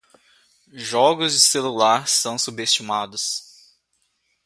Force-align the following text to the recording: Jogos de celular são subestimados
Jogos 0.73 1.31
de 1.31 1.39
celular 1.39 2.07
são 2.07 2.35
subestimados 2.35 3.43